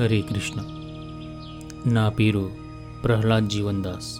హరే 0.00 0.20
కృష్ణ. 0.20 0.62
నా 1.86 2.08
పేరు 2.08 2.50
ప్రహ్లాద్ 3.04 3.48
జీవన్ 3.48 3.82
దాస్. 3.82 4.18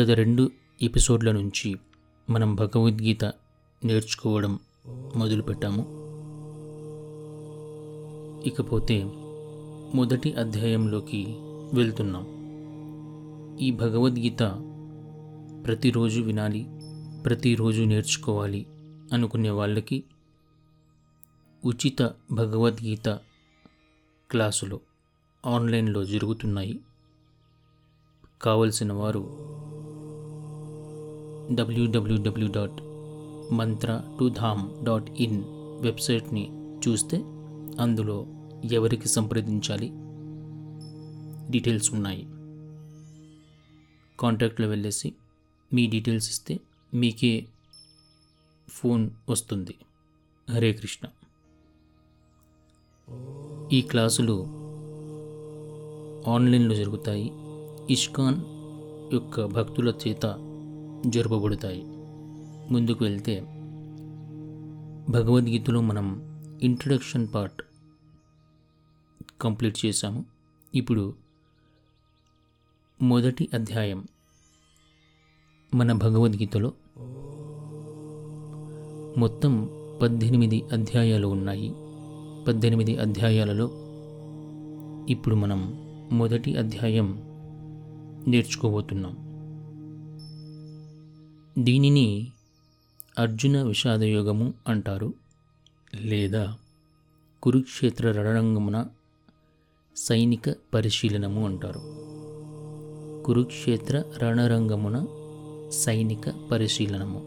గత 0.00 0.10
రెండు 0.10 0.50
ఎపిసోడ్ల 0.82 1.32
నుంచి 1.32 1.76
మనం 2.30 2.54
భగవద్గీత 2.54 3.24
నేర్చుకోవడం 3.84 4.58
మొదలుపెట్టాము. 5.16 6.00
ఇకపోతే 8.46 9.04
మొదటి 9.94 10.32
అధ్యాయంలోకి 10.32 11.26
వెళ్తున్నాం. 11.74 12.40
ఈ 13.60 13.70
భగవద్గీత 13.70 14.42
ప్రతిరోజు 15.66 16.20
వినాలి 16.20 16.66
ప్రతిరోజు 17.24 17.82
నేర్చుకోవాలి 17.82 18.66
అనుకునే 19.12 19.50
వాళ్ళకి 19.50 20.04
ఉచిత 21.64 22.10
భగవద్గీత 22.32 23.08
క్లాసులు 24.30 24.80
ఆన్లైన్లో 25.46 26.04
జరుగుతున్నాయి. 26.04 26.80
కావలసిన 28.42 28.92
వారు 28.92 29.30
W W W 31.54 32.48
dot 32.52 32.89
Mantra 33.52 34.02
to 34.20 34.28
Dham 34.28 34.84
dot 34.84 35.10
in 35.10 35.44
వెబ్సైట్ని 35.80 36.50
చూస్తే 36.88 37.22
అందులో 37.80 38.26
ఎవరికి 38.72 39.08
సంప్రదించాలి? 39.08 39.90
డీటెయిల్స్ 41.50 41.94
ఉన్నాయి. 41.94 42.26
కాంటాక్ట్లో 44.20 44.68
వెళ్ళేసి 44.68 45.14
మీ 45.74 45.86
డీటెయిల్స్ 45.86 46.30
ఇస్తే 46.30 46.60
మీకే 46.94 47.46
ఫోన్ 48.68 49.10
వస్తుంది. 49.28 49.74
హరే 50.50 50.72
కృష్ణ. 50.72 51.08
ఈ 53.72 53.82
క్లాసులు 53.82 54.46
ఆన్లైన్లో 56.30 56.74
జరుగుతాయి. 56.74 57.30
ఇష్కాన్ 57.90 58.36
యొక్క 59.14 59.44
భక్తుల 59.44 59.94
చేత 60.08 60.46
జరపబడతాయి. 61.06 61.84
ముందుకు 62.70 63.04
వెళ్తే 63.04 63.40
భగవద్గీతలో 65.08 65.80
మనం 65.80 66.22
ఇంట్రడక్షన్ 66.62 67.28
పార్ట్ 67.34 67.62
కంప్లీట్ 69.40 69.86
చేశాము. 69.86 70.24
ఇప్పుడు 70.74 71.14
మొదటి 73.02 73.48
అధ్యాయం 73.54 74.08
మన 75.74 75.92
భగవద్గీతలో 75.92 76.72
మొత్తం 79.18 79.70
పద్దెనిమిది 80.02 80.62
అధ్యాయాలు 80.72 81.26
ఉన్నాయి. 81.26 81.74
పద్దెనిమిది 82.44 82.96
అధ్యాయాలలో 82.96 83.70
ఇప్పుడు 85.08 85.34
మనం 85.34 85.80
మొదటి 86.12 86.56
అధ్యాయం 86.56 87.22
నేర్చుకోబోతున్నాం. 88.28 89.30
దీనిని 91.58 92.32
అర్జున 93.18 93.62
విషాదయోగము 93.62 94.54
అంటారు. 94.68 95.14
లేదా 96.00 96.58
కురుక్షేత్ర 97.42 98.12
రణరంగమున 98.12 98.86
సైనిక 99.96 100.50
పరిశీలనము 100.74 101.46
అంటారు. 101.46 101.80
కురుక్షేత్ర 103.26 104.04
రణరంగమున 104.18 105.06
సైనిక 105.72 106.48
పరిశీలనము. 106.50 107.20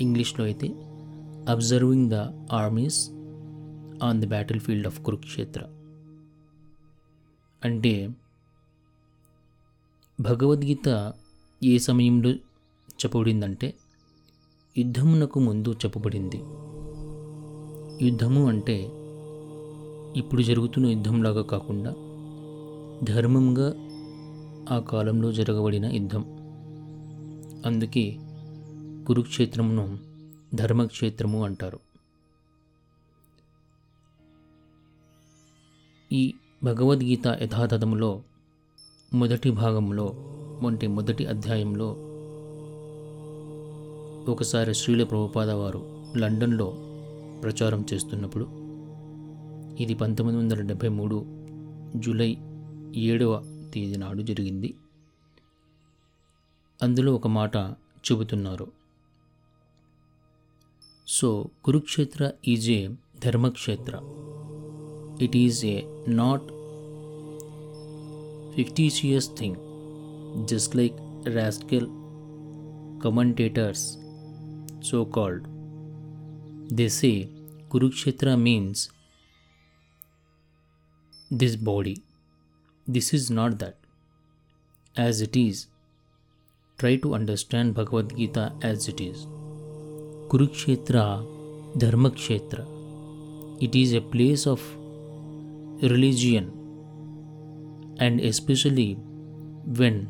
ఇంగ్లీష్లో 0.00 0.44
అయితే 0.44 0.68
observing 1.48 2.10
the 2.10 2.14
armies 2.52 3.10
on 4.02 4.20
the 4.20 4.26
battlefield 4.60 4.86
of 4.86 5.02
Kurukshetra. 5.02 5.62
అంటే 7.64 8.08
భగవద్గీత 10.20 11.12
ఏ 11.64 11.78
సమయంలో 11.78 12.34
చెప్పబడిందంటే 13.04 13.74
యుద్ధమునకు 14.78 15.40
ముందు 15.40 15.72
చెప్పబడింది. 15.72 16.36
యుద్ధము 18.04 18.48
అంటే 18.48 18.90
ఇప్పుడు 20.16 20.42
జరుగుతున్న 20.42 20.86
యుద్ధంలాగా 20.86 21.42
కాకుండా 21.42 21.94
ధర్మంగా 23.02 23.74
ఆ 24.74 24.78
కాలంలో 24.78 25.32
జరగబడిన 25.32 25.86
యుద్ధం. 25.86 26.24
అందుకే 27.66 28.16
కురుక్షేత్రమును 29.06 29.98
ధర్మక్షేత్రము 30.54 31.44
అంటారు. 31.44 31.78
ఈ 36.12 36.32
భగవద్గీత 36.64 37.26
యథాతథములో 37.26 38.22
మొదటి 39.14 39.50
భాగంలో 39.50 40.14
అంటే 40.66 40.86
మొదటి 40.86 41.26
అధ్యాయంలో 41.26 42.07
ఒకసారి 44.30 44.74
శ్రీల 44.74 45.04
ప్రభుపాద 45.04 45.50
వారు 45.50 46.06
లండన్లో 46.16 46.74
ప్రచారం 47.42 47.86
చేస్తున్నప్పుడు 47.94 48.44
ఇది 49.82 49.94
పంతొమ్మిది 49.94 50.40
వందల 50.40 50.60
డెబ్భై 50.60 50.88
మూడు 50.88 51.24
జూలై 51.96 52.38
ఏడవ 52.94 53.42
తేదీ 53.74 53.96
నాడు 53.96 54.22
జరిగింది. 54.22 54.74
అందులో 56.82 57.14
ఒక 57.14 57.26
మాట 57.26 57.56
చెబుతున్నారు. 58.12 58.72
So 61.08 61.46
Kurukshetra 61.64 62.32
is 62.48 62.70
a 62.70 62.88
Dharmakshetra. 63.24 64.00
It 65.24 65.36
is 65.36 65.64
a 65.64 65.82
not 66.08 66.42
fictitious 68.58 69.36
thing. 69.38 69.56
Just 70.46 70.76
like 70.76 70.94
rascal 71.28 71.86
commentators 73.04 74.07
so 74.80 75.04
called. 75.04 75.46
They 76.70 76.88
say 76.88 77.28
Kurukshetra 77.70 78.40
means 78.40 78.90
this 81.30 81.56
body. 81.56 82.02
This 82.86 83.12
is 83.12 83.30
not 83.30 83.58
that. 83.58 83.76
As 84.96 85.20
it 85.20 85.36
is, 85.36 85.66
try 86.78 86.96
to 86.96 87.14
understand 87.14 87.74
Bhagavad 87.74 88.16
Gita 88.16 88.52
as 88.62 88.88
it 88.88 89.00
is. 89.00 89.26
Kurukshetra, 90.28 91.24
Dharmakshetra. 91.76 92.64
It 93.62 93.74
is 93.74 93.92
a 93.92 94.00
place 94.00 94.46
of 94.46 94.60
religion, 95.82 96.52
and 97.98 98.20
especially 98.20 98.94
when 99.64 100.08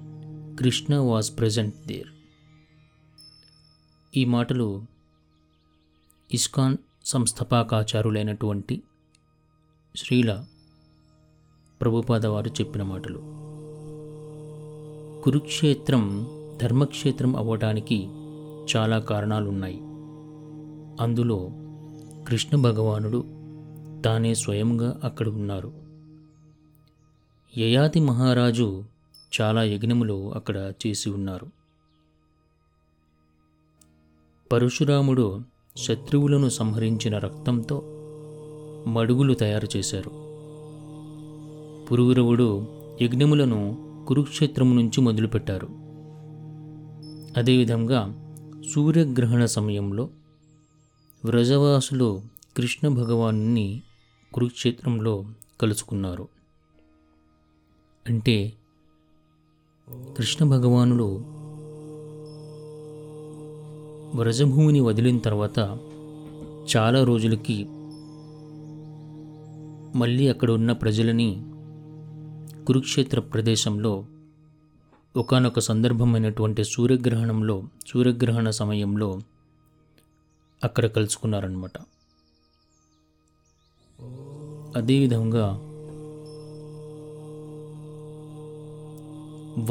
Krishna 0.56 1.02
was 1.02 1.30
present 1.30 1.74
there. 1.86 2.06
ఈ 4.16 4.24
మాటలు 4.24 4.84
ISKCON 6.34 6.76
సంస్థాపకాచారులైనటువంటి 7.04 8.82
Srila 9.96 10.44
Prabhupada 11.80 12.26
వారు 12.26 12.48
చెప్పిన 12.48 12.82
మాటలు. 12.82 13.18
కురుక్షేత్రం 15.24 16.28
ధర్మక్షేత్రం 16.62 17.36
అవ్వడానికి 17.36 18.08
చాలా 18.76 18.98
కారణాలు 18.98 19.48
ఉన్నాయి 19.48 19.80
అందులో 21.00 21.50
కృష్ణ 22.28 22.56
భగవానుడు 22.56 23.24
తానే 24.04 24.34
స్వయంగా 24.34 25.00
అక్కడ 25.04 25.28
ఉన్నారు. 25.28 25.72
యయాతి 27.58 28.00
మహారాజు 28.00 28.84
చాలా 29.40 29.62
యజ్ఞములు 29.62 30.34
అక్కడ 30.34 30.72
చేసి 30.86 31.10
ఉన్నారు. 31.10 31.57
పరశురాముడు 34.52 35.42
శత్రువులను 35.76 36.48
సంహరించిన 36.48 37.18
రక్తంతో 37.18 37.82
మడుగులు 38.86 39.34
తయారు 39.34 39.68
చేశారు. 39.76 40.08
పురువురవుడు 41.86 42.66
యజ్ఞములను 43.02 43.88
కురుక్షేత్రం 44.08 44.76
నుంచి 44.76 45.00
మొదలుపెట్టారు. 45.00 45.68
అదేవిధంగా 47.36 48.24
సూర్యగ్రహణ 48.74 49.44
సమయంలో 49.44 50.08
వ్రజవాసులు 51.24 52.22
కృష్ణ 52.56 52.88
భగవాన్ని 52.88 53.82
కురుక్షేత్రంలో 54.32 55.24
కలుసుకున్నారు. 55.60 56.28
అంటే 58.08 58.52
కృష్ణ 59.90 60.44
భగవానుడు 60.44 61.37
వ్రజభూమిని 64.14 64.80
వదిలిన 64.80 65.18
తర్వాత 65.18 65.58
చాలా 66.76 67.04
రోజులకి 67.04 67.68
మళ్ళీ 69.98 70.28
అక్కడ 70.28 70.50
ఉన్న 70.50 70.72
ప్రజలని 70.72 71.42
కురుక్షేత్ర 72.66 73.20
ప్రదేశంలో 73.20 74.06
ఒకానొక 75.16 75.58
సందర్భమైనటువంటి 75.58 76.64
సూర్యగ్రహణంలో 76.64 77.62
సూర్యగ్రహణ 77.86 78.50
సమయంలో 78.50 79.20
అక్కడ 80.64 80.86
కలుసుకున్నారనమాట 80.86 81.72
అదేవిధంగా 84.76 85.64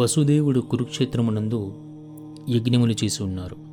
వసుదేవుడు 0.02 0.60
కురుక్షేత్రమునందు 0.60 1.74
యజ్ఞములు 2.50 2.94
చేసి 3.04 3.24
ఉన్నారు. 3.24 3.67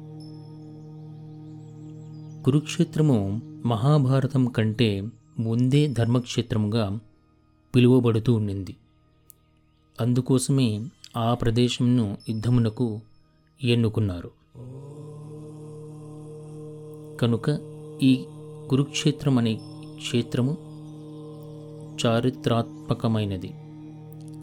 కురుక్షేత్రము 2.44 3.40
మహాభారతం 3.66 4.46
కంటే 4.46 5.08
ముందే 5.38 5.86
ధర్మక్షేత్రముగా 5.86 6.98
పిలువబడుతూ 7.74 8.34
ఉండింది. 8.34 8.76
అందుకోసమే 10.00 10.86
ఆ 11.16 11.34
ప్రదేశంను 11.34 12.16
యుద్ధమునకు 12.28 13.00
ఎన్నుకున్నారు. 13.62 14.30
కనుక 17.16 17.50
ఈ 18.02 18.24
కురుక్షేత్రం 18.70 19.38
అనే 19.38 19.54
క్షేత్రము 19.96 20.56
చారిత్రాత్మకమైనది. 22.06 23.54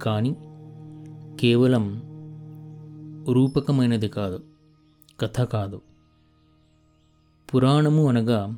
కానీ 0.03 0.36
కేవలం 1.39 2.03
రూపకమైనది 3.33 4.09
కాదు 4.09 4.44
కథ 5.19 5.42
కాదు. 5.42 5.81
పురాణము 7.56 8.09
అనగా 8.09 8.57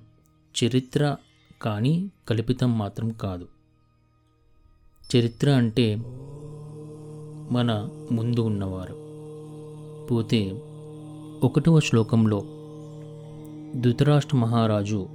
చరిత్ర 0.64 1.16
కానీ 1.62 2.12
కల్పితం 2.30 2.78
మాత్రం 2.78 3.10
కాదు. 3.10 3.48
చరిత్ర 5.16 5.50
అంటే 5.50 5.96
మన 7.52 7.90
ముందు 8.12 8.42
ఉన్నవారు. 8.42 8.94
పోతే 10.06 10.52
ఒకటవ 11.44 11.80
శ్లోకంలో 11.80 12.44
ధృతరాష్ట్ర 13.82 14.38
మహారాజు 14.38 15.08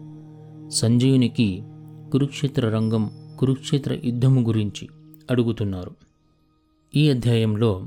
సంజయునికి 0.69 1.63
కురుక్షేత్ర 2.13 2.69
రంగం 2.69 3.11
కురుక్షేత్ర 3.39 4.01
యుద్ధము 4.05 4.41
గురించి 4.41 4.89
అడుగుతున్నారు. 5.31 5.91
ఈ 6.97 7.11
అధ్యాయంలో 7.11 7.87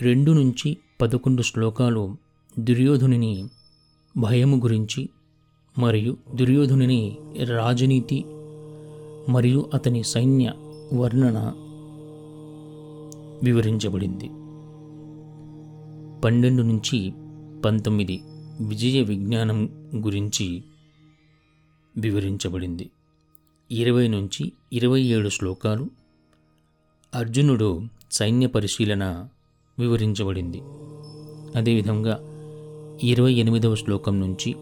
రెండు 0.00 0.32
నుంచి 0.32 0.76
పదకొండు 1.00 1.42
శ్లోకాలు 1.42 2.16
దుర్యోధనుని 2.58 3.46
భయము 4.16 4.56
గురించి 4.56 5.08
మరియు 5.78 6.16
దుర్యోధనుని 6.34 7.18
రాజనీతి 7.44 8.24
మరియు 9.28 9.70
అతని 9.74 10.02
సైన్య 10.02 10.52
వర్ణన 10.94 11.52
వివరించబడింది. 13.42 14.28
పన్నెండు 16.24 16.62
నుంచి 16.62 17.12
పంతొమ్మిది 17.64 18.20
విజయ 18.60 19.02
విజ్ఞానం 19.02 19.68
గురించి 19.96 20.62
వివరించబడింది. 21.96 22.90
ఇరవై 23.70 24.08
నుంచి 24.08 24.52
ఇరవై 24.72 25.00
ఏడు 25.00 25.28
శ్లోకాలు 25.28 25.90
అర్జునుడు 27.14 27.82
సైన్య 28.12 28.46
పరిశీలన 28.46 29.28
వివరించబడింది. 29.78 30.60
అదేవిధంగా 31.58 32.37
ఇరవై 33.02 33.32
ఎనిమిదవ 33.32 33.74
శ్లోకం 33.74 34.20
నుంచి 34.20 34.54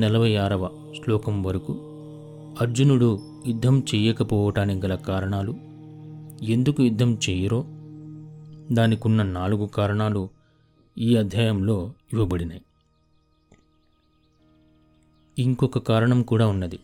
నలభై 0.00 0.36
ఆరవ 0.36 0.92
శ్లోకం 1.04 1.42
వరకు 1.42 1.72
అర్జునుడు 2.60 3.18
యుద్ధం 3.46 3.82
చేయకపోవటానికి 3.94 4.86
గల 4.86 4.94
కారణాలు 4.94 5.54
ఎందుకు 6.42 6.82
యుద్ధం 6.82 7.18
చేయరో 7.30 7.64
దానికున్న 8.74 9.22
నాలుగు 9.22 9.66
కారణాలు 9.66 10.28
ఈ 10.98 11.16
అధ్యాయంలో 11.16 11.92
ఇవ్వబడినాయి 12.12 12.62
ఇంకొక 15.38 15.78
కారణం 15.78 16.22
కూడా 16.22 16.46
ఉన్నది. 16.46 16.78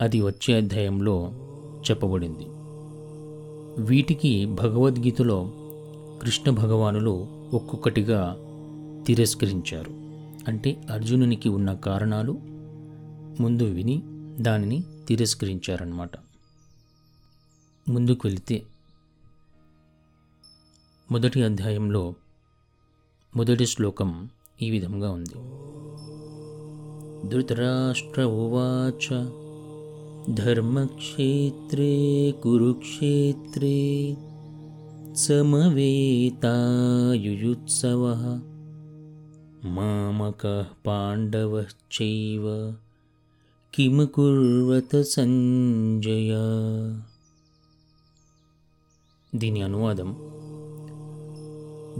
అది 0.00 0.20
వచ్చే 0.20 0.54
అధ్యాయంలో 0.54 1.32
చెప్పబడింది. 1.90 2.46
వీటికి 3.82 4.46
భగవద్గీతలో 4.46 5.50
కృష్ణ 6.22 6.50
భగవానులు 6.50 7.26
ఒక్కొక్కటిగా 7.52 8.41
తిరస్కరించారు. 9.06 9.90
అంటే 10.48 10.82
అర్జునునికి 10.90 11.48
ఉన్న 11.48 11.74
కారణాలు 11.74 12.40
ముందు 13.40 13.62
విని 13.62 14.02
దానిని 14.40 14.84
తిరస్కరించారన్నమాట. 15.08 16.10
ముందుకు 17.88 18.28
వెళితే 18.28 18.62
మొదటి 21.10 21.42
అధ్యాయంలో 21.42 22.14
మొదటి 23.36 23.66
శ్లోకం 23.66 24.28
ఈ 24.62 24.70
విధంగా 24.70 25.10
ఉంది. 25.10 25.34
ధృతరాష్ట్ర 27.28 28.22
ఉవాచ 28.22 29.26
ధర్మక్షేత్రే 30.34 32.30
కురుక్షేత్రే 32.30 34.16
సమవేతాయుయుత్సవ 35.14 35.62
మామక 39.64 40.66
పాండవశ్చైవ 40.86 42.74
కిమ 43.74 44.04
కుర్వత 44.04 45.02
సంజయ. 45.02 46.34
దీని 49.34 49.62
అనువాదం 49.62 50.16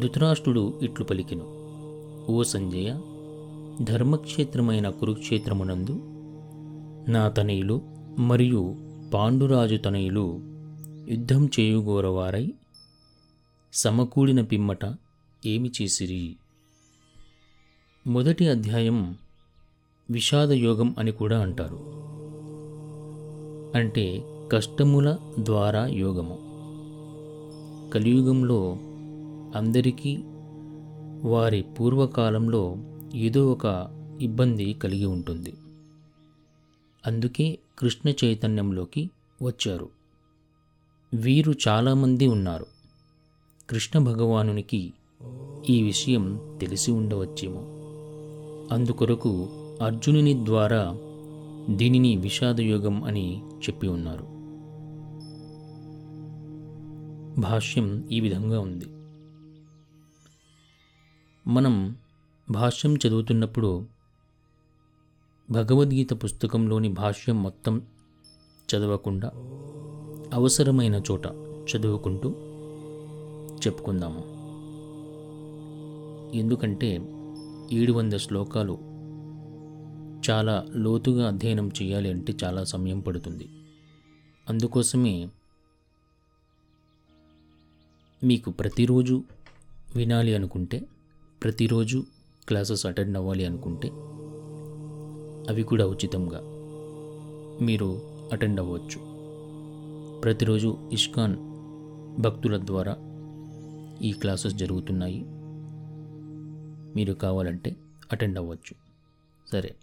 ధృతరాష్ట్రుడు 0.00 0.80
ఇట్లు 0.82 1.04
పలికెను. 1.04 1.44
ఓ 2.30 2.42
సంజయ 2.42 3.00
ధర్మక్షేత్రమైన 3.82 4.90
కురుక్షేత్రమునందు 4.90 5.92
నా 7.10 7.28
తనయులు 7.28 7.82
మరియు 8.18 8.76
పాండురాజు 9.14 9.76
తనయులు 9.76 10.40
యుద్ధం 11.08 11.46
చేయుగోరవారై 11.46 12.52
సమకూడిన 13.72 14.40
పిమ్మట 14.40 14.84
ఏమి 15.46 15.72
చేసిరి? 15.82 16.36
మొదటి 18.06 18.48
అధ్యాయం 18.48 19.16
విషాదయోగం 20.10 20.94
అని 20.98 21.12
కూడా 21.12 21.40
అంటారు. 21.40 21.78
అంటే 23.78 24.24
కష్టముల 24.52 25.16
ద్వారా 25.40 25.86
యోగము. 25.86 26.38
కలియుగంలో 27.94 28.76
అందరికీ 29.58 30.18
వారి 31.24 31.62
పూర్వకాలంలో 31.62 32.76
ఏదో 33.14 33.52
ఒక 33.52 33.88
ఇబ్బంది 34.20 34.72
కలిగి 34.72 35.04
ఉంటుంది. 35.04 35.54
అందుకే 37.06 37.58
కృష్ణ 37.78 38.12
చైతన్యంలోకి 38.24 39.10
వచ్చారు. 39.42 39.88
వీరు 41.14 41.54
చాలామంది 41.68 42.26
ఉన్నారు. 42.26 42.66
కృష్ణ 43.70 43.98
భగవానునికి 43.98 44.92
ఈ 45.70 45.82
విషయం 45.82 46.58
తెలిసి 46.60 46.92
ఉండవచ్చేమో. 46.92 47.81
అందుకొరకు 48.70 49.48
అర్జునుని 49.82 50.44
ద్వారా 50.44 50.96
దీనిని 51.70 52.16
విషాదయోగం 52.16 53.04
అని 53.04 53.42
చెప్పి 53.44 53.88
ఉన్నారు. 53.88 54.32
భాష్యం 57.40 58.08
ఈ 58.08 58.20
విధంగా 58.20 58.60
ఉంది. 58.60 58.84
మనం 61.46 61.96
భాష్యం 62.50 62.96
చదువుతున్నప్పుడు 62.96 63.86
భగవద్గీత 65.50 66.24
పుస్తకంలోని 66.24 66.88
భాష్యం 66.88 67.42
మొత్తం 67.42 67.82
చదవకుండా 68.76 69.28
అవసరమైన 70.34 71.02
చోట 71.10 71.26
చదువుకుంటూ 71.76 72.30
చెప్పుకుందాము. 73.66 74.42
ఎందుకంటే 76.36 77.11
ఏడు 77.72 77.92
వంద 77.92 78.12
శ్లోకాలు. 78.12 78.78
చాలా 80.30 80.66
లోతుగా 80.70 81.28
అధ్యయనం 81.28 81.68
చేయాలి 81.68 82.10
అంటే 82.10 82.34
చాలా 82.44 82.64
సమయం 82.64 83.00
పడుతుంది. 83.00 83.48
అందుకోసమే 84.48 85.28
మీకు 88.24 88.50
ప్రతిరోజు 88.50 89.24
వినాలి 89.96 90.34
అనుకుంటే 90.34 90.86
ప్రతిరోజు 91.42 92.04
క్లాసెస్ 92.48 92.86
అటెండ్ 92.86 93.16
అవ్వాలి 93.16 93.44
అనుకుంటే 93.44 93.90
అవి 95.52 95.62
కూడా 95.62 95.86
ఉచితంగా 95.86 96.40
మీరు 97.64 98.02
అటెండ్ 98.32 98.60
అవ్వచ్చు. 98.60 99.12
ప్రతిరోజు 100.20 100.90
ఇష్కాన్ 100.92 101.36
భక్తుల 102.20 102.66
ద్వారా 102.66 102.96
ఈ 104.02 104.12
క్లాసెస్ 104.12 104.54
జరుగుతున్నాయి. 104.54 105.24
మీరు 106.96 107.12
కావాలంటే 107.12 107.76
అటెండ్ 108.12 108.38
అవ్వచ్చు. 108.38 108.74
సరే. 109.52 109.74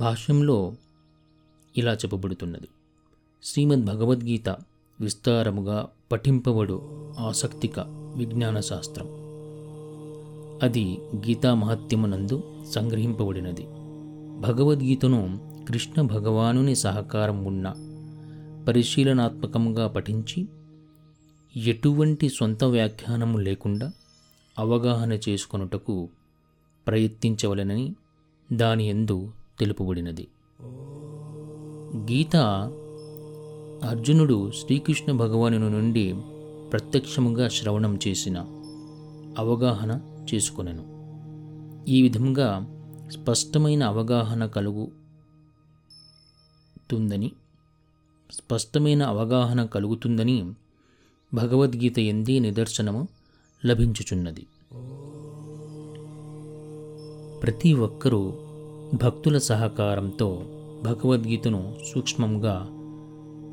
భాష్యంలో 0.00 0.72
ఇలా 1.76 1.92
చెప్పబడుతున్నది. 1.92 2.68
శ్రీమద్ 3.42 3.84
భగవద్గీత 3.84 4.48
విస్తారముగా 5.00 5.88
పఠింపబడు 6.12 6.82
ఆసక్తిక 7.18 7.80
విజ్ఞాన 8.16 8.60
శాస్త్రం 8.60 9.06
అది 10.62 10.98
గీతా 11.00 11.54
మహత్యమునందు 11.54 12.64
సంగ్రహింపబడినది. 12.70 13.66
భగవద్గీతను 14.40 15.48
కృష్ణ 15.68 16.02
భగవానుని 16.02 16.76
సహకారం 16.76 17.44
ఉన్న 17.44 17.74
పరిశీలనాత్మకంగా 18.68 19.88
పఠించి 19.88 20.48
ఎటువంటి 21.56 22.28
సొంత 22.28 22.64
వ్యాఖ్యానము 22.64 23.38
లేకుండా 23.38 23.92
అవగాహన 24.58 25.12
చేసుకొనుటకు 25.12 26.08
ప్రయత్నించవలెనని 26.86 27.94
దాని 28.52 28.88
ఎందు 28.88 29.32
తెలుపబడినది. 29.60 30.28
గీత 31.96 32.36
అర్జునుడు 33.84 34.50
శ్రీకృష్ణ 34.50 35.12
భగవానుని 35.12 35.70
నుండి 35.70 36.14
ప్రత్యక్షముగా 36.72 37.48
శ్రవణం 37.48 37.98
చేసిన 38.08 38.46
అవగాహన 39.38 40.00
చేసుకొనెను. 40.34 40.98
ఈ 41.88 42.02
విధంగా 42.02 42.66
స్పష్టమైన 43.10 43.82
అవగాహన 43.82 44.46
కలుగుతుందని 44.46 47.32
స్పష్టమైన 48.32 49.02
అవగాహన 49.02 49.64
కలుగుతుందని 49.64 50.54
భగవద్గీత 51.34 51.98
ఎందే 51.98 52.38
నిదర్శనము 52.38 53.08
లభించుచున్నది. 53.66 54.46
ప్రతి 57.40 57.72
ఒక్కరూ 57.72 58.32
భక్తుల 58.94 59.38
సహకారంతో 59.38 60.42
భగవద్గీతను 60.84 61.76
సూక్ష్మంగా 61.94 62.68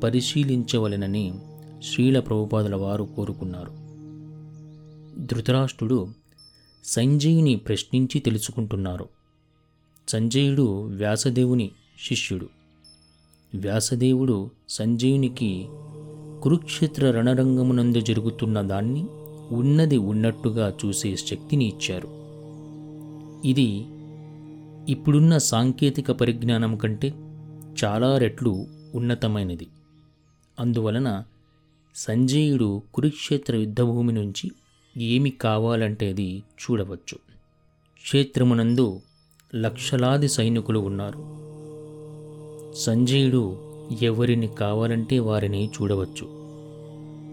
పరిశీలించవలెనని 0.04 1.34
శ్రీల 1.82 2.20
ప్రభుపాదుల 2.20 2.74
వారు 2.74 3.08
కోరుకున్నారు. 3.16 3.72
ధృతరాష్ట్రుడు 5.26 6.08
సంజయుని 6.84 7.56
ప్రశ్నించి 7.56 8.20
తెలుసుకుంటున్నారు. 8.20 9.08
సంజయుడు 10.08 10.82
వ్యాసదేవుని 10.82 11.70
శిష్యుడు. 12.08 12.48
వ్యాసదేవుడు 13.54 14.50
సంజయునికి 14.68 15.66
కురుక్షేత్ర 16.42 17.10
రణరంగమునందు 17.10 18.00
జరుగుతున్న 18.00 18.60
దాన్ని 18.60 19.06
ఉన్నది 19.52 19.96
ఉన్నట్టుగా 19.96 20.74
చూసే 20.86 21.16
శక్తిని 21.16 21.64
ఇచ్చారు. 21.64 22.08
ఇది 23.44 23.86
ఇప్పుడున్న 24.92 25.38
సాంకేతిక 25.38 26.10
పరిజ్ఞానం 26.10 26.76
కంటే 26.76 27.14
చాలా 27.84 28.18
రెట్లు 28.18 28.66
ఉన్నతమైనది. 28.94 29.66
అందువలన 30.60 31.24
సంజయుడు 31.94 32.82
కురుక్షేత్ర 32.94 33.56
యుద్ధభూమి 33.56 34.12
నుంచి 34.12 34.50
ఏమి 34.96 35.30
కావాలంటే 35.30 36.10
అది 36.10 36.38
చూడవచ్చు. 36.38 37.18
క్షేత్రమునందు 38.02 39.00
లక్షలాది 39.54 40.28
సైనికులు 40.28 40.78
ఉన్నారు. 40.78 41.18
సంజయుడు 42.74 43.58
ఎవరిని 44.02 44.48
కావాలంటే 44.48 45.18
వారిని 45.18 45.66
చూడవచ్చు. 45.66 46.28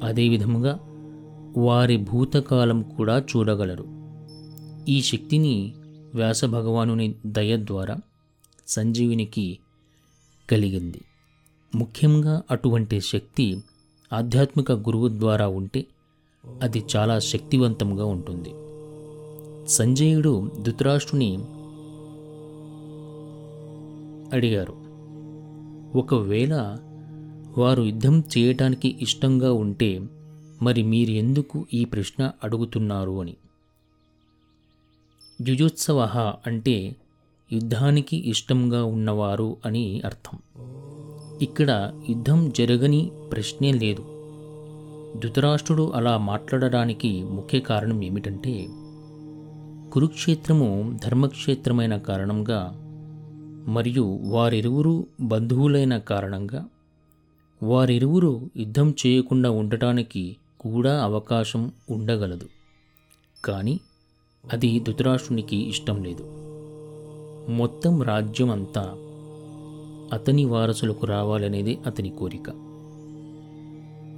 అదేవిధముగా 0.08 0.79
వారి 1.57 1.98
భూతకాలం 1.98 2.81
కూడా 2.81 3.19
చూడగలరు. 3.19 3.86
ఈ 4.89 5.01
శక్తిని 5.01 5.74
వ్యాసభగవానుని 6.15 7.15
దయ 7.25 7.57
ద్వారా 7.57 7.98
సంజీవునికి 8.67 9.60
కలిగింది. 10.51 11.01
ముఖ్యంగా 11.75 12.41
అటువంటి 12.51 13.01
శక్తి 13.01 13.63
ఆధ్యాత్మిక 14.13 14.72
గురువు 14.72 15.07
ద్వారా 15.07 15.48
ఉంటే 15.48 15.86
అది 16.62 16.86
చాలా 16.95 17.19
శక్తివంతంగా 17.19 18.05
ఉంటుంది. 18.05 18.53
సంజయుడు 19.69 20.51
ధృతరాష్ట్రుని 20.62 21.38
అడిగారు. 24.36 24.74
ఒకవేళ 25.98 26.77
వారు 27.57 27.83
యుద్ధం 27.83 28.24
చేయటానికి 28.38 28.98
ఇష్టంగా 29.01 29.53
ఉంటే 29.53 30.00
మరి 30.63 30.84
మీరు 30.84 31.12
ఎందుకు 31.12 31.65
ఈ 31.74 31.86
ప్రశ్న 31.86 32.32
అడుగుతున్నారు 32.43 33.22
అని. 33.22 33.36
జుజోత్సవ 35.41 36.00
అంటే 36.48 36.96
యుద్ధానికి 37.53 38.29
ఇష్టంగా 38.29 38.86
ఉన్నవారు 38.86 39.58
అని 39.65 40.01
అర్థం. 40.05 40.38
ఇక్కడ 41.41 41.93
యుద్ధం 42.10 42.50
జరగని 42.50 43.12
ప్రశ్నే 43.32 43.72
లేదు. 43.72 44.03
ధృతరాష్ట్రుడు 45.20 45.91
అలా 45.91 46.17
మాట్లాడడానికి 46.17 47.24
ముఖ్య 47.24 47.60
కారణం 47.60 48.03
ఏమిటంటే 48.03 48.67
కురుక్షేత్రము 49.93 51.00
ధర్మక్షేత్రమైన 51.05 51.98
కారణంగా 51.98 52.62
మరియు 53.67 54.20
వారిరువురు 54.24 55.08
బంధువులైన 55.22 55.98
కారణంగా 55.98 56.65
వారిరువురు 57.63 58.50
యుద్ధం 58.58 58.96
చేయకుండా 59.05 59.50
ఉండటానికి 59.51 60.38
కూడా 60.63 61.03
అవకాశం 61.03 61.72
ఉండగలదు. 61.89 62.50
కానీ 63.46 63.79
అది 64.53 64.79
ధృతరాష్ట్రునికి 64.79 65.70
ఇష్టం 65.70 66.03
లేదు. 66.03 66.24
మొత్తం 67.51 68.03
రాజ్యం 68.03 68.50
అంతా 68.50 68.82
అతని 70.13 70.46
వారసులకు 70.46 71.05
రావాలనేది 71.05 71.79
అతని 71.86 72.10
కోరిక. 72.10 72.50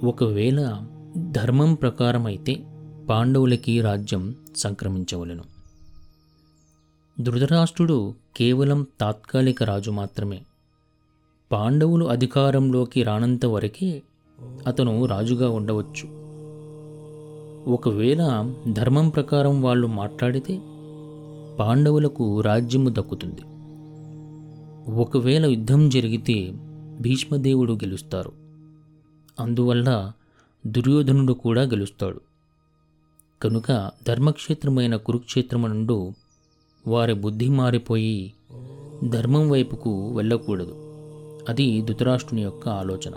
ఒకవేళ 0.06 0.86
ధర్మం 1.30 1.74
ప్రకారం 1.74 2.26
అయితే 2.26 2.64
పాండవులకి 3.08 3.80
రాజ్యం 3.80 4.36
సంక్రమించవలెను. 4.56 5.44
ధృతరాష్ట్రుడు 7.20 8.14
కేవలం 8.36 8.86
తాత్కాలిక 9.00 9.62
రాజు 9.62 9.90
మాత్రమే. 9.90 10.42
పాండవులు 11.52 12.04
అధికారంలోకి 12.04 13.02
రానంత 13.02 13.46
వరకే 13.46 14.02
అతను 14.66 15.06
రాజుగా 15.06 15.50
ఉండవచ్చు. 15.50 16.25
ఒకవేళ 17.66 18.52
ధర్మం 18.72 19.08
ప్రకారం 19.08 19.62
వాళ్ళు 19.62 19.86
మాట్లాడితే 19.86 20.58
పాండవులకు 21.56 22.40
రాజ్యము 22.40 22.88
దక్కుతుంది. 22.88 23.40
ఒకవేళ 25.00 25.46
యుద్ధం 25.46 25.88
జరిగితే 25.88 26.52
భీష్మదేవుడు 27.00 27.72
గెలుస్తారు. 27.72 28.32
అందువల్ల 29.40 30.12
దుర్యోధనుడు 30.66 31.32
కూడా 31.32 31.62
గెలుస్తాడు. 31.62 32.20
కనుక 33.42 33.90
ధర్మక్షేత్రమైన 34.08 34.96
కురుక్షేత్రమునందు 34.96 36.12
వారి 36.88 37.14
బుద్ధి 37.14 37.48
మారిపోయి 37.48 38.32
ధర్మం 39.08 39.50
వైపుకు 39.50 40.16
వెళ్ళకూడదు. 40.16 40.74
అది 41.48 41.82
ధృతరాష్ట్రుని 41.82 42.42
యొక్క 42.42 42.68
ఆలోచన. 42.68 43.12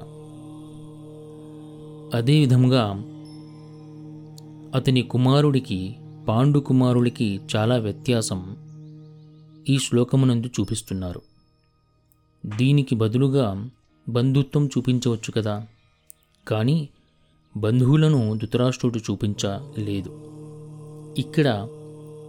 అదేవిధంగా 2.18 3.04
అతని 4.76 5.02
కుమారుడికి 5.02 5.96
పాండు 6.28 6.60
కుమారుడికి 6.60 7.42
చాలా 7.56 7.78
వ్యత్యాసం 7.78 8.58
ఈ 9.70 9.78
శ్లోకమునందు 9.78 10.48
చూపిస్తున్నారు. 10.48 11.22
దీనికి 12.46 12.96
బదులుగా 12.96 13.70
బంధుత్వం 14.10 14.66
చూపించవచ్చు 14.66 15.32
కదా. 15.32 15.68
కానీ 16.48 16.90
బంధువులను 17.58 18.38
ధృతరాష్ట్రుడు 18.38 19.00
చూపించలేదు. 19.00 20.10
ఇక్కడ 21.18 21.68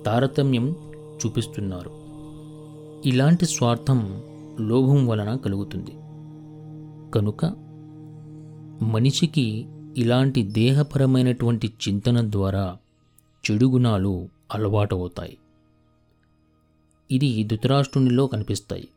తారతమ్యం 0.06 0.70
చూపిస్తున్నారు. 1.26 1.90
ఇలాంటి 3.08 3.46
స్వార్థం 3.46 4.22
లోభం 4.60 5.06
వలన 5.06 5.36
కలుగుతుంది. 5.36 5.90
కనుక 7.10 7.44
మనిషికి 8.82 9.66
ఇలాంటి 9.96 10.42
దేహపరమైనటువంటి 10.42 11.72
చింతన 11.88 12.30
ద్వారా 12.30 12.76
చెడు 13.50 13.66
గుణాలు 13.66 14.28
అలవాటవుతాయి. 14.52 15.38
ఇది 17.10 17.44
ధృతరాష్ట్రునిలో 17.44 18.26
కనిపిస్తాయి. 18.26 18.88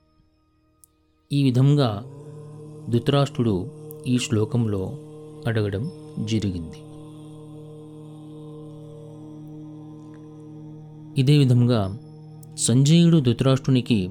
ఈ 1.33 1.43
విధంగా 1.43 2.03
ధృతరాష్ట్రుడు 2.89 3.71
ఈ 4.07 4.17
శ్లోకంలో 4.17 4.99
అడగడం 5.47 5.91
జరిగింది. 6.25 6.77
ఇదే 11.21 11.37
విధంగా 11.37 11.99
సంజయుడు 12.55 13.17
ధృతరాష్ట్రునికి 13.17 14.09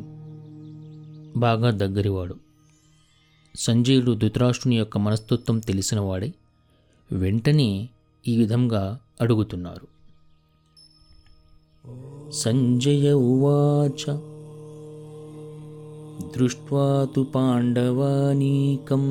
బాగా 1.37 1.71
దగ్గరివాడు. 1.71 2.37
సంజయుడు 3.57 4.12
ధృతరాష్ట్రుని 4.12 4.77
యొక్క 4.77 4.99
మనస్తత్వం 4.99 5.59
తెలిసినవాడే 5.59 6.35
వెంటనే 7.12 7.88
ఈ 8.28 8.37
విధంగా 8.37 8.99
అడుగుతున్నారు. 9.21 9.87
సంజయ 12.33 13.12
ఉవాచ 13.12 14.19
దృష్ట్వా 16.37 17.09
తు 17.16 17.21
పాండవానీకం 17.21 19.04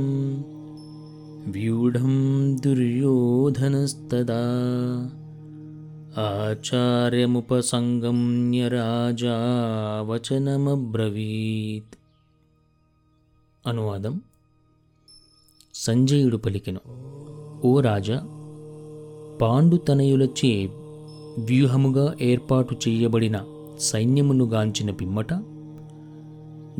వ్యూఢం 1.48 2.58
దుర్యోధనస్తదా 2.66 4.42
ఆచార్యముపసంగమ్య 6.18 8.68
రాజా 8.68 9.38
వచనమబ్రవీత్ 10.08 11.96
అనువాదం 13.68 14.22
సంజయుడు 15.76 16.38
పలికెను. 16.38 17.12
ఓ 17.66 17.80
రాజా 17.80 18.18
పాండుతనయులచే 19.42 20.66
వ్యూహముగా 21.40 22.16
ఏర్పాటు 22.22 22.76
చేయబడిన 22.88 23.46
సైన్యమును 23.80 24.46
గాంచిన 24.46 24.92
పిమ్మట 24.92 25.34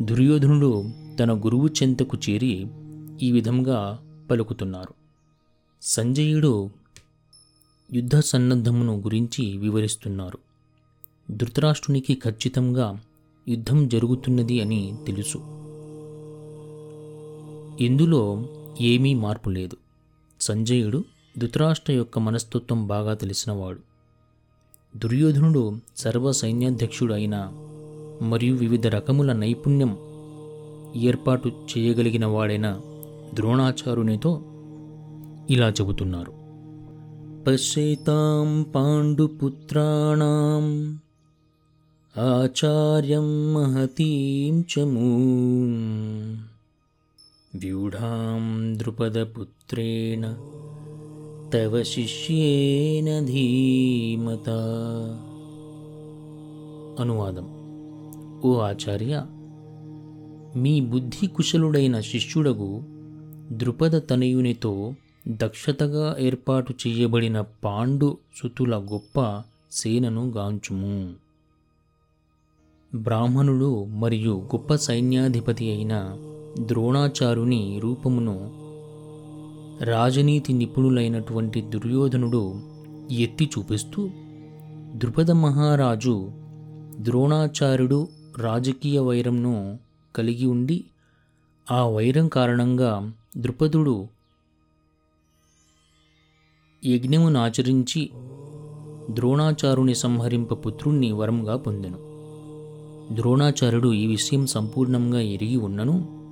దుర్యోధనుడు 0.00 0.84
తన 1.20 1.32
గురువు 1.32 1.66
చెంతకు 1.66 2.18
చేరి 2.30 2.66
ఈ 3.22 3.32
విధంగా 3.32 3.98
పలుకుతున్నారు. 4.30 4.94
సంజయుడు 5.82 6.70
యుద్ధ 7.92 8.18
సన్నద్ధమును 8.18 9.00
గురించి 9.00 9.56
వివరిస్తున్నారు. 9.56 10.38
ధృతరాష్ట్రునికి 11.30 12.14
ఖచ్చితంగా 12.14 13.00
యుద్ధం 13.48 13.88
జరుగుతున్నది 13.88 14.60
అని 14.60 14.94
తెలుసు. 15.06 15.38
ఇందులో 17.84 18.46
ఏమీ 18.80 19.14
మార్పు 19.14 19.50
లేదు. 19.50 19.76
సంజయుడు 20.42 21.04
ధృతరాష్ట్ర 21.38 21.92
యొక్క 21.92 22.18
మనస్తత్వం 22.18 22.86
బాగా 22.86 23.14
తెలిసినవాడు. 23.14 23.78
దుర్యోధనుడు 24.98 25.78
సర్వ 25.96 26.32
సైన్యాధ్యక్షుడు 26.32 27.14
అయిన 27.14 27.52
మరియు 28.22 28.56
వివిధ 28.56 28.86
రకముల 28.86 29.32
నైపుణ్యం 29.32 29.96
ఏర్పాటు 30.96 31.48
చేయగలిగిన 31.48 32.26
వాడైన 32.26 32.80
ద్రోణాచారునితో 33.34 34.42
ఇలా 35.50 35.68
చెబుతున్నారు. 35.68 36.32
పశ్యేతాం 37.46 38.62
పాండుపుత్రాణం 38.62 40.98
ఆచార్యం 42.18 43.54
మహతీం 43.54 44.64
చమూం 44.72 46.51
व्यूढां 47.52 48.42
द्रुपदपुत्रेण 48.76 50.22
తవ 51.52 51.82
శిష్యేన 51.84 53.08
ధీమత 53.26 54.48
అనువాదం 57.02 57.48
ఓ 58.44 58.52
ఆచార్య 58.60 59.14
మీ 60.56 60.80
బుద్ధి 60.86 61.26
కుశలుడైన 61.26 62.00
శిష్యుడగు 62.00 62.70
ద్రుపద 63.52 63.94
తనయునితో 64.10 64.72
దక్షతగా 65.36 66.06
ఏర్పాటు 66.20 66.74
చేయబడిన 66.82 67.40
పాండు 67.64 68.08
సుతుల 68.36 68.76
గొప్ప 68.92 69.18
సేనను 69.72 70.24
గాంచుము 70.30 70.96
బ్రాహ్మణుడు 72.94 73.84
మరియు 73.84 74.42
గొప్ప 74.44 74.74
సైన్యాధిపతి 74.74 75.70
అయిన 75.70 76.16
ద్రోణాచారుని 76.60 77.80
రూపమును 77.82 78.50
రాజనీతి 79.84 80.52
నిపుణులైనటువంటి 80.52 81.60
దుర్యోధనుడు 81.60 82.54
ఎత్తి 83.10 83.50
చూపిస్తూ 83.58 84.10
ద్రుపద 84.94 85.30
మహారాజు 85.30 86.28
ద్రోణాచార్యుడు 86.96 88.08
రాజకీయ 88.38 88.98
వైరంను 88.98 89.78
కలిగి 90.16 90.46
ఉండి 90.46 90.84
ఆ 91.70 91.86
వైరం 91.86 92.28
కారణంగా 92.28 93.12
ద్రుపదుడు 93.36 94.06
యజ్ఞమును 96.86 97.40
ఆచరించి 97.40 98.10
ద్రోణాచారుని 99.10 99.94
సంహరింప 99.94 100.66
పుత్రుణ్ణి 100.66 101.12
వరంగా 101.12 101.56
పొందెను. 101.56 102.11
ద్రోణాచార్యుడు 103.14 103.92
ఈ 103.92 104.06
విషయం 104.06 104.46
సంపూర్ణంగా 104.46 105.20
ఎరిగి 105.20 105.56
ఉన్నను. 105.56 106.22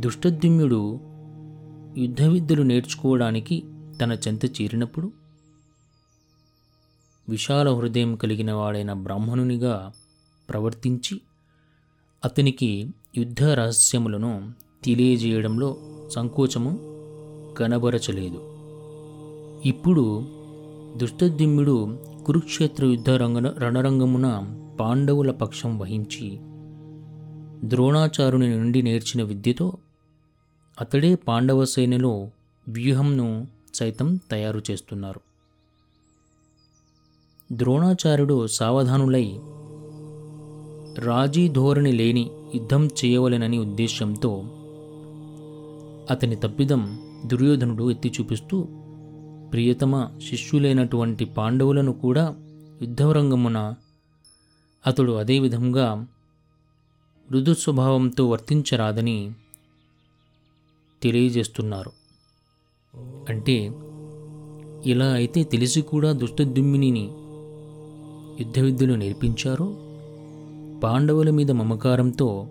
దుష్టద్యుమ్యుడు 0.00 1.00
యుద్ధ 1.96 2.22
విద్యలు 2.22 2.62
నేర్చుకోవడానికి 2.62 3.64
తన 4.02 4.12
చెంత 4.12 4.44
చేరినప్పుడు 4.44 5.12
విశాల 7.28 7.70
హృదయం 7.70 8.16
కలిగిన 8.16 8.52
వాడైన 8.52 8.92
బ్రాహ్మణునిగా 8.92 9.92
ప్రవర్తించి 10.50 11.20
అతనికి 12.24 12.90
యుద్ధ 13.16 13.42
రహస్యములను 13.42 14.52
తెలియజేయడంలో 14.84 15.76
సంకోచము 16.08 16.78
కనబరచలేదు. 17.54 18.40
ఇప్పుడు 19.68 20.24
దుష్టద్యుమ్యుడు 20.96 21.98
కురుక్షేత్ర 22.26 22.86
యుద్ధ 22.86 23.10
రంగ 23.10 23.38
రణరంగమున 23.58 24.58
పాండవుల 24.80 25.30
పక్షం 25.30 25.78
వహించి 25.78 26.38
ద్రోణాచారుని 27.68 28.58
నుండి 28.58 28.82
నేర్చిన 28.82 29.22
విద్యతో 29.22 29.72
అతడే 30.80 31.14
పాండవ 31.14 31.64
సేనలో 31.64 32.30
వ్యూహంను 32.68 33.46
సైతం 33.74 34.16
తయారు 34.30 34.62
చేస్తున్నారు. 34.70 35.20
ద్రోణాచార్యుడు 37.52 38.46
సావధానులై 38.46 39.38
రాజీ 40.98 41.48
ధోరణి 41.48 41.92
లేని 41.92 42.30
యుద్ధం 42.54 42.86
చేయవలెనని 42.86 43.58
ఉద్దేశ్యంతో 43.58 44.44
అతని 46.10 46.36
తప్పిదం 46.36 46.98
దుర్యోధనుడు 47.26 47.90
ఎత్తి 47.90 48.12
చూపిస్తూ 48.20 48.62
ప్రియతమ 49.52 50.18
శిష్యులైనటువంటి 50.30 51.24
పాండవులను 51.24 51.92
కూడా 51.92 52.36
యుద్ధరంగమున 52.82 53.74
అతడు 54.86 55.12
అదే 55.12 55.38
విధంగా 55.38 56.06
మృదు 57.30 57.54
స్వభావంతో 57.54 58.28
వర్తించరాదని 58.28 59.32
తెలియజేస్తున్నారు. 61.02 61.92
అంటే 63.28 63.72
ఇలా 64.90 65.06
అయితే 65.06 65.44
తెలిసి 65.44 65.82
కూడా 65.82 66.12
దుష్టదుమ్మిని 66.12 67.08
యుద్ధ 68.40 68.58
విద్యలు 68.58 68.94
నేర్పించారో? 68.94 69.66
పాండవుల 70.80 71.30
మీద 71.30 71.50
మమకారంతో 71.50 72.46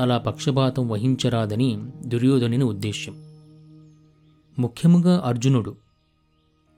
అలా 0.00 0.18
పక్షపాతం 0.18 0.88
వహించరాదని 0.88 1.78
దుర్యోధనుని 2.06 2.64
ఉద్దేశ్యం. 2.64 3.24
ముఖ్యముగా 4.58 5.22
అర్జునుడు 5.24 5.76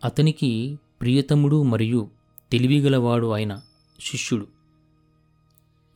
అతనికి 0.04 0.78
ప్రియతముడు 1.00 1.62
మరియు 1.62 2.08
తెలివిగలవాడు 2.52 3.26
అయిన 3.26 3.60
శిష్యుడు. 4.00 4.46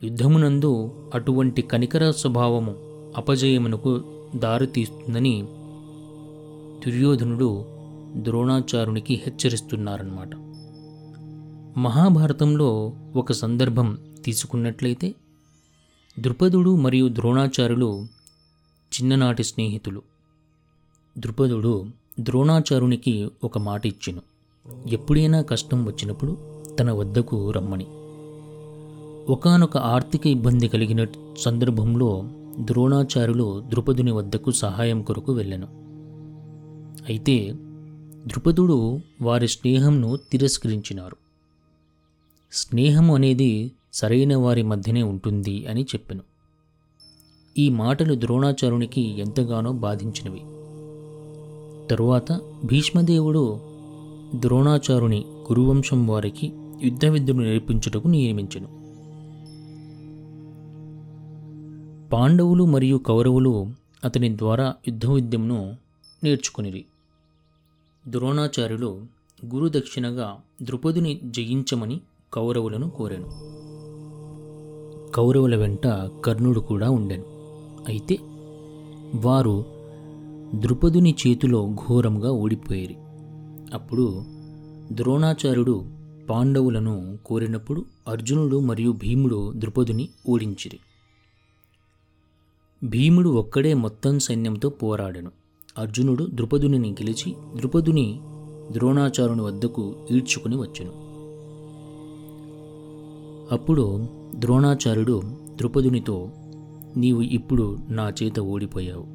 యుద్ధమునందు 0.03 0.95
అటువంటి 1.13 1.61
కనికర 1.61 2.11
స్వభావము 2.11 2.75
అపజయమునకు 3.17 4.03
దారితీస్తుందని 4.35 5.41
దుర్యోధనుడు 6.85 7.65
ద్రోణాచారునికి 8.15 9.15
హెచ్చరిస్తున్నారన్నమాట. 9.15 10.29
మహాభారతంలో 11.79 12.93
ఒక 13.15 13.31
సందర్భం 13.31 13.97
తీసుకున్నట్లయితే 14.25 15.15
ద్రుపదుడు 16.19 16.75
మరియు 16.75 17.09
ద్రోణాచారులు 17.09 18.07
చిన్ననాటి 18.67 19.43
స్నేహితులు. 19.43 20.01
ద్రుపదుడు 21.17 21.85
ద్రోణాచారునికి 22.19 23.29
ఒక 23.43 23.57
మాట 23.57 23.85
ఇచ్చెను. 23.85 24.21
ఎప్పుడైనా 24.89 25.41
కష్టం 25.41 25.85
వచ్చినప్పుడు 25.85 26.54
తన 26.79 26.91
వద్దకు 26.91 27.51
రమ్మని. 27.51 27.85
ఒకానొక 29.31 29.77
ఆర్థిక 29.77 30.27
ఇబ్బంది 30.27 30.67
కలిగిన 30.67 31.07
సందర్భంలో 31.37 32.23
ద్రోణాచార్యులు 32.59 33.63
ద్రుపదుని 33.67 34.11
వద్దకు 34.11 34.51
సహాయం 34.51 35.01
కొరకు 35.01 35.33
వెళ్ళాను. 35.33 35.67
అయితే 37.09 37.55
ద్రుపదుడు 38.27 38.99
వారి 39.21 39.47
స్నేహంను 39.47 40.15
తిరస్కరించినారు. 40.15 41.15
స్నేహం 42.51 43.11
అనేది 43.11 43.71
సరైన 43.93 44.35
వారి 44.35 44.63
మధ్యనే 44.63 45.03
ఉంటుంది 45.03 45.67
అని 45.67 45.83
చెప్పాను. 45.83 46.21
ఈ 47.57 47.69
మాటలు 47.69 48.19
ద్రోణాచారునికి 48.19 49.19
ఎంతగానో 49.19 49.71
బాధించినవి. 49.71 50.41
తరువాత 51.87 52.31
భీష్మదేవుడు 52.65 53.59
ద్రోణాచారుని 54.35 55.25
గురువంశం 55.27 56.07
వారికి 56.07 56.53
యుద్ధ 56.85 57.05
విద్యను 57.05 57.43
నేర్పించుటకు 57.43 58.07
నియమించెను. 58.07 58.67
పాండవులు 62.09 62.65
మరియు 62.65 62.97
కౌరవులు 62.97 63.67
అతని 64.03 64.37
ద్వారా 64.37 64.73
యుద్ధ 64.87 65.05
విద్యను 65.05 65.77
నేర్చుకునిరి. 66.23 66.85
ద్రోణాచార్యులు 68.07 69.01
గురుదక్షిణగా 69.45 70.37
ద్రుపదుని 70.61 71.19
జయించమని 71.23 72.01
కౌరవులను 72.33 72.89
కోరాను. 72.89 73.55
కౌరవుల 75.11 75.55
వెంట 75.55 75.87
కర్ణుడు 76.25 76.59
కూడా 76.59 76.89
ఉండెను. 76.89 77.23
అయితే 77.87 78.17
వారు 79.15 79.65
ద్రుపదుని 80.55 81.15
చేతిలో 81.27 81.67
ఘోరంగా 81.67 82.31
ఓడిపోయారు. 82.31 82.95
అప్పుడు 83.73 84.23
ద్రోణాచార్యుడు 84.91 85.94
పాండవులను 86.29 87.19
కోరినప్పుడు 87.25 87.85
అర్జునుడు 88.07 88.59
మరియు 88.59 88.91
భీముడు 88.91 89.53
ద్రుపదుని 89.55 90.09
ఓడించిరి. 90.29 90.79
భీముడు 92.83 93.29
ఒక్కడే 93.29 93.73
మొత్తం 93.73 94.19
సైన్యంతో 94.19 94.69
పోరాడెను. 94.69 95.31
అర్జునుడు 95.77 96.27
ద్రుపదుని 96.33 96.91
గెలిచి 96.91 97.35
ద్రుపదుని 97.55 98.19
ద్రోణాచారుని 98.71 99.41
వద్దకు 99.41 100.07
ఈడ్చుకుని 100.11 100.55
వచ్చెను. 100.55 101.05
అప్పుడు 103.53 104.09
ద్రోణాచార్యుడు 104.35 105.21
ద్రుపదునితో 105.55 106.29
నీవు 106.97 107.21
ఇప్పుడు 107.21 107.77
నా 107.89 108.13
చేత 108.23 108.39
ఓడిపోయావు. 108.39 109.07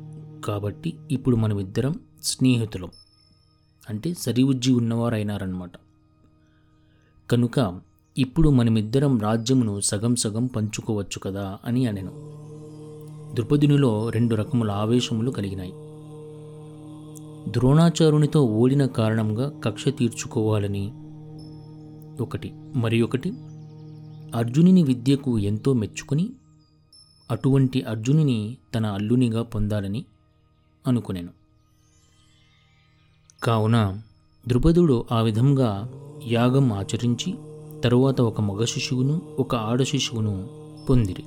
కాబట్టి 0.42 0.94
ఇప్పుడు 1.10 1.36
మనమిద్దరం 1.36 1.94
స్నేహితులం. 2.22 2.90
అంటే 3.90 4.14
సరివుజ్జి 4.14 4.72
ఉన్నవారైనారన్నమాట. 4.72 5.70
కనుక 7.30 7.80
ఇప్పుడు 8.18 8.48
మనమిద్దరం 8.48 9.18
రాజ్యమును 9.18 9.80
సగం 9.80 10.16
సగం 10.16 10.46
పంచుకోవచ్చు 10.46 11.18
కదా 11.18 11.58
అని 11.64 11.86
అనెను. 11.86 12.10
ద్రుపదునిలో 13.34 14.10
రెండు 14.10 14.34
రకముల 14.34 14.70
ఆవేశములు 14.70 15.30
కలిగినాయి. 15.30 15.72
ద్రోణాచారునితో 17.52 18.44
ఓడిన 18.44 18.86
కారణంగా 18.86 19.60
కక్ష 19.64 19.88
తీర్చుకోవాలని 19.88 20.92
ఒకటి 22.22 22.52
మరి 22.76 23.02
ఒకటి 23.02 23.32
అర్జునుని 24.34 24.82
విద్యకు 24.82 25.38
ఎంతో 25.38 25.72
మెచ్చుకుని 25.72 26.30
అటువంటి 27.30 27.82
అర్జునుని 27.82 28.56
తన 28.74 28.86
అల్లునిగా 28.86 29.42
పొందాలని 29.42 30.04
అనుకునేను. 30.86 31.28
కావున 33.42 34.02
ద్రుపదుడు 34.48 35.04
ఆ 35.12 35.20
విధంగా 35.20 35.92
యాగం 36.26 36.72
ఆచరించి 36.72 37.34
తరువాత 37.84 38.20
ఒక 38.20 38.40
మగ 38.40 38.64
శిశువును 38.64 39.22
ఒక 39.38 39.54
ఆడ 39.54 39.82
శిశువును 39.82 40.48
పొందిరి. 40.88 41.24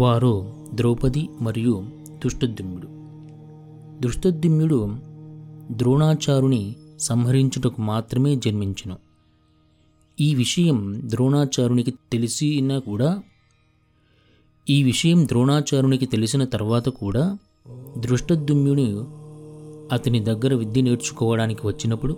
వారు 0.00 0.52
ద్రౌపది 0.74 1.28
మరియు 1.40 1.84
దుష్టద్యుమ్యుడు 2.24 2.88
దుష్టద్యుమ్యుడు 4.02 4.88
ద్రోణాచారుని 5.70 6.76
సంహరించుటకు 6.98 7.82
మాత్రమే 7.82 8.36
జన్మించును. 8.36 8.96
ఈ 10.20 10.34
విషయం 10.34 11.00
ద్రోణాచారునికి 11.04 11.90
తెలిసినా 11.90 12.78
కూడా 12.78 13.22
ఈ 14.70 14.82
విషయం 14.82 15.28
ద్రోణాచారునికి 15.28 16.06
తెలిసిన 16.06 16.44
తర్వాత 16.44 16.88
కూడా 16.88 17.38
దృష్టద్యుమ్యుని 17.98 19.04
అతని 19.92 20.20
దగ్గర 20.20 20.54
విద్య 20.54 20.80
నేర్చుకోవడానికి 20.80 21.66
వచ్చినప్పుడు 21.66 22.16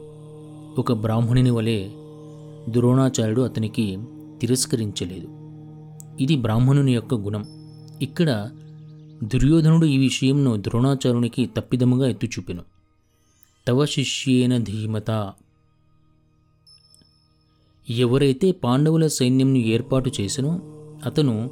ఒక 0.78 0.92
బ్రాహ్మణుని 0.92 1.50
వలె 1.50 1.88
ద్రోణాచార్యుడు 2.68 3.42
అతనికి 3.42 3.98
తిరస్కరించలేదు. 4.40 5.28
ఇది 6.22 6.36
బ్రాహ్మణుని 6.36 6.94
యొక్క 6.94 7.14
గుణం. 7.14 7.44
ఇక్కడ 8.02 8.50
దుర్యోధనుడు 9.24 9.86
ఈ 9.86 9.98
విషయంను 9.98 10.56
ద్రోణాచారునికి 10.56 11.50
తప్పిదముగా 11.56 12.08
ఎత్తుచూపెను. 12.08 12.62
తవ 13.68 13.84
శిష్యేన 13.84 14.58
ధీమత. 14.58 15.32
ఎవరైతే 17.90 18.52
పాండవుల 18.52 19.06
సైన్యంను 19.06 19.56
ఏర్పాటు 19.56 20.10
చేసినో 20.20 20.60
అతను 21.06 21.50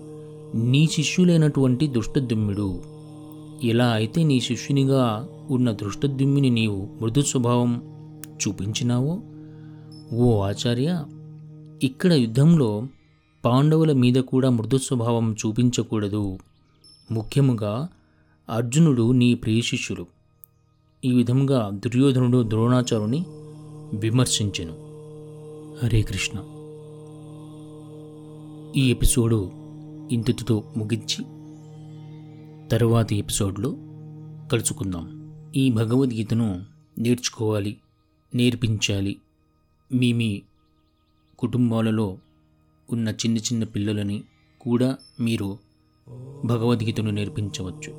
నీ 0.55 0.87
శిష్యులైనటువంటి 0.87 1.87
దుష్టదుమ్ముడు 1.87 2.96
ఇలా 3.63 3.87
అయితే 3.87 4.25
నీ 4.25 4.41
శిష్యునిగా 4.41 5.29
ఉన్న 5.51 5.73
దృష్టద్యుమ్మిని 5.73 6.51
నీవు 6.51 6.89
మృదు 7.03 7.23
స్వభావం 7.23 7.83
చూపించినావో? 8.27 9.19
ఓ 10.17 10.43
ఆచార్య 10.43 11.05
ఇక్కడ 11.83 12.13
యుద్ధంలో 12.13 12.87
పాండవుల 13.45 13.93
మీద 13.93 14.15
కూడా 14.15 14.51
మృదు 14.51 14.79
స్వభావం 14.79 15.33
చూపించకూడదు. 15.33 16.39
ముఖ్యముగా 17.11 17.89
అర్జునుడు 18.51 19.13
నీ 19.13 19.35
ప్రియ 19.35 19.61
శిష్యుడు. 19.61 20.07
ఈ 21.05 21.13
విధంగా 21.13 21.71
దుర్యోధనుడు 21.75 22.49
ద్రోణాచారుని 22.49 23.27
విమర్శించెను. 23.95 24.73
హరే 25.85 26.03
కృష్ణ. 26.03 26.39
ఈ 28.81 28.91
ఎపిసోడు 28.91 29.51
ఇంతటితో 30.11 30.63
ముగించి 30.77 31.25
తరువాతి 32.71 33.17
ఎపిసోడ్లో 33.17 33.77
కలుసుకుందాం. 34.53 35.33
ఈ 35.57 35.71
భగవద్గీతను 35.71 36.65
నేర్చుకోవాలి 36.99 37.77
నేర్పించాలి. 38.35 39.19
మీ 39.93 40.13
మీ 40.13 40.43
కుటుంబాలలో 41.39 42.19
ఉన్న 42.93 43.09
చిన్న 43.09 43.39
చిన్న 43.39 43.65
పిల్లలని 43.65 44.25
కూడా 44.61 44.97
మీరు 45.21 45.59
భగవద్గీతను 46.45 47.11
నేర్పించవచ్చు. 47.11 47.93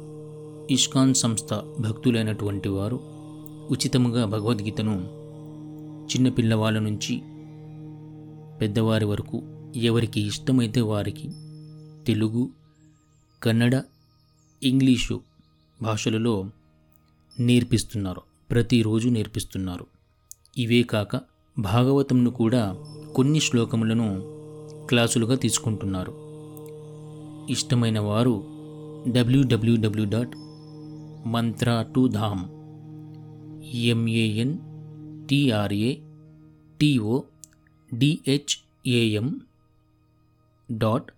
ఇష్కాన్ 0.72 1.14
సంస్థ 1.14 1.54
భక్తులైనటువంటి 1.80 2.70
వారు 2.70 3.00
ఉచితముగా 3.72 4.26
భగవద్గీతను 4.26 4.96
చిన్న 6.06 6.30
పిల్లవాళ్ళ 6.30 6.80
నుంచి 6.80 7.22
పెద్దవారి 8.62 9.06
వరకు 9.06 9.44
ఎవరికి 9.76 10.22
ఇష్టమైతే 10.22 10.82
వారికి 10.82 11.30
తెలుగు 12.08 12.50
కన్నడ 13.44 13.76
ఇంగ్లీషు 14.64 15.22
భాషలలో 15.82 16.50
నేర్పిస్తున్నారు. 17.40 18.22
ప్రతిరోజు 18.52 19.10
నేర్పిస్తున్నారు. 19.10 19.88
ఇవే 20.58 20.84
కాక 20.84 21.22
భాగవతంను 21.60 22.32
కూడా 22.32 22.78
కొన్ని 23.16 23.40
శ్లోకములను 23.40 24.22
క్లాసులుగా 24.88 25.36
తీసుకుంటున్నారు. 25.36 26.14
ఇష్టమైన 27.50 28.00
వారు 28.00 28.44
W W W 29.08 30.06
dot 30.10 30.36
Mantra 31.28 31.82
to 31.82 32.08
Dham 32.08 32.44
M A N 33.76 34.58
T R A 35.28 35.96
T O 36.80 37.22
D H A M 37.94 39.42
dot 40.72 41.12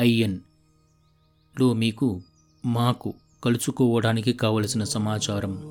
ఐఎన్లో 0.00 1.72
మీకు 1.72 2.20
మాకు 2.66 3.14
కలుసుకోవడానికి 3.44 4.32
కావలసిన 4.32 4.84
సమాచారం 4.84 5.62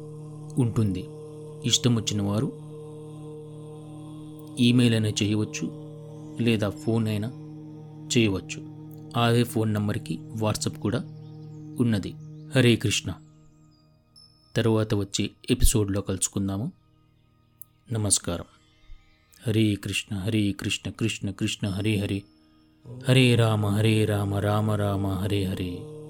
ఉంటుంది. 0.57 1.05
ఇష్టం 1.63 1.95
వచ్చిన 1.95 2.21
వారు 2.21 2.51
ఈమెయిల్ 4.59 4.93
అయినా 4.93 5.09
చేయవచ్చు 5.09 5.71
లేదా 6.41 6.69
ఫోన్ 6.69 7.07
అయినా 7.07 7.27
చేయవచ్చు. 8.17 8.61
అదే 9.19 9.43
ఫోన్ 9.43 9.73
నంబర్కి 9.73 10.19
వాట్సాప్ 10.21 10.77
కూడా 10.77 10.99
ఉన్నది. 11.79 12.13
హరే 12.55 12.75
కృష్ణ. 12.75 13.13
తర్వాత 14.55 14.93
వచ్చే 14.93 15.29
ఎపిసోడ్లో 15.49 16.01
కలుసుకుందాము. 16.01 16.71
నమస్కారం. 17.91 18.45
హరే 19.47 19.75
కృష్ణ 19.75 20.17
హరే 20.17 20.51
కృష్ణ 20.51 20.91
కృష్ణ 20.91 21.31
కృష్ణ 21.31 21.67
హరే 21.67 21.95
హరే. 21.97 22.23
హరే 23.09 23.35
రామ 23.35 23.65
హరే 23.65 24.05
రామ 24.05 24.35
రామ 24.35 24.71
రామ 24.71 25.07
హరే 25.07 25.43
హరే. 25.43 26.00